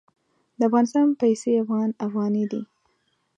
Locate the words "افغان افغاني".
1.63-2.43